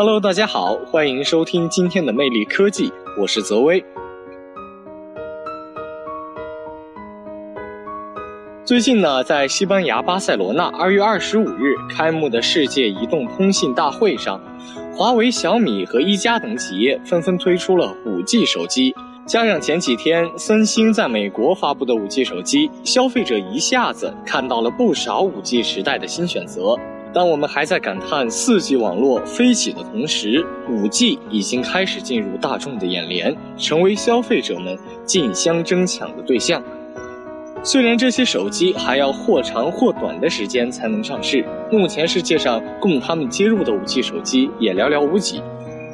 [0.00, 3.84] Hello，大家好，欢迎收听今天的魅力科技，我是泽威。
[8.64, 14.40] 最近呢，在西班牙巴塞罗那二月二十五日开幕的世界移动通信大会上，
[14.96, 18.94] 华为、小米和一加等企业纷纷推出了五 G 手机。
[19.26, 26.76] 加上前几天三星在美国发布的五 G 手机，消费者一下子看到了不少五 G 时代的新选择。
[27.18, 36.62] 当我们还在感叹四 G 网络飞起的同时，五 G 已经开始进入大众的眼帘，成为消费者们竞相争抢的对象。
[37.64, 45.42] 虽然这些手机还要或长或短的时间才能上市，目前世界上供他们接入的五 G 手机也寥寥无几，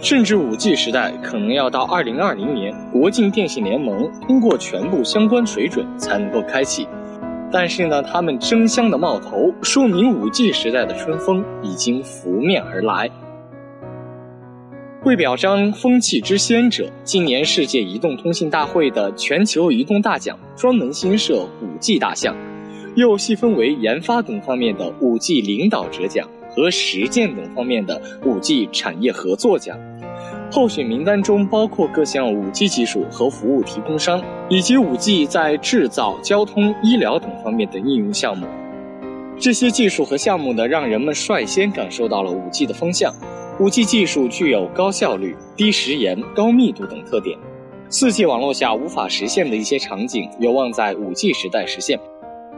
[0.02, 6.86] 甚至五 G 时代可能要到二零二零年，国境电信联盟通过全部相关水准才能够开启。
[7.54, 13.08] 但是呢，他们争相的冒头，说明五 G 时代的春风已经拂面而来。
[15.04, 22.34] 为表彰风气之先者，今年世界移动通信大会的全球移动大奖专门新设五 G 大项，
[22.96, 29.78] 又细分为研发等方面的五 G 领导者奖和实践等方面的五 G 产业合作奖。
[30.54, 38.46] 候选名单中包括各项五 G 技术和服务提供商，以及五 G 在制造、交通、医疗等方面的应用项目。
[39.36, 43.12] 这些技术和项目呢，让人们率先感受到了五 G 的风向。
[43.58, 47.36] 五 G 技术具有高效率、低时延、高密度等特点，
[47.88, 51.98] 四 G 网络下无法实现的一些场景，有望在五 G 时代实现。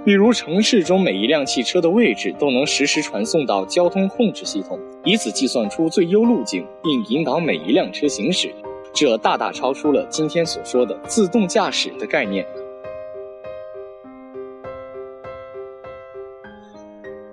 [0.07, 8.49] 比如城市中每一辆汽车的位置都能实时传送到交通控制系统，以此计算出最优路径，并引导每一辆车行驶。
[8.95, 12.47] 这大大超出了今天所说的自动驾驶的概念。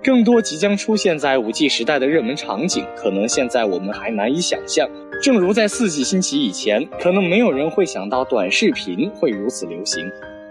[0.02, 4.90] 更多即将出现在五 G 时代的热门场景，可能现在我们还难以想象。
[5.22, 10.04] 正如在四 G 兴起以前，可能没有人会想到短视频会如此流行。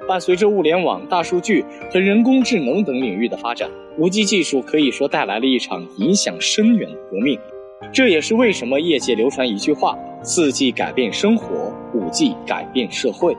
[0.07, 7.39] 伴随着物联网、大数据和人工智能等领域的发展，五 G 技术可以说带来了一场影响深远的革命。
[7.91, 13.35] 这也是为什么业界流传一句话：“四 G 改变生活，五 G 改变社会。”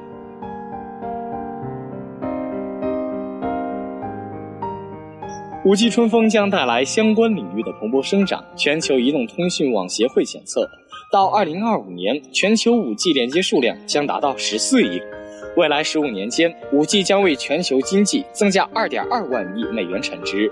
[5.64, 8.44] 五 G 春风将带来相关领域的蓬勃生长。
[8.54, 10.68] 全球移动通讯网协会检测，
[11.10, 15.00] 到2025年，全球五 G 连接数量将达到14亿。
[15.56, 20.50] 未来15年间，五 G 将为全球经济增加2.2万亿美元产值。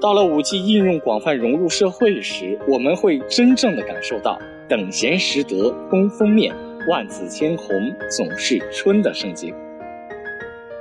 [0.00, 4.38] 到了五 G 应用广泛融入社会时，我们会真正的感受到
[4.68, 6.54] “等闲识得东风面，
[6.88, 7.68] 万紫千红
[8.10, 9.54] 总是春”的盛景。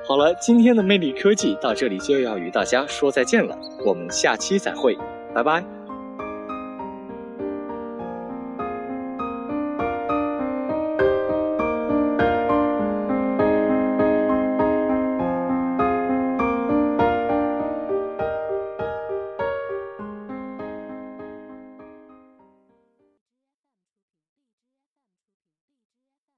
[0.08, 4.98] 好了，今天的魅力科技到这里就要与大家说再见了，我们下期再会，
[5.36, 5.81] 拜拜。